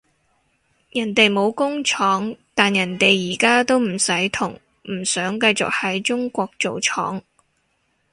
[0.89, 7.21] 人哋冇工廠，但人哋而家都唔使同唔想繼續喺中國做廠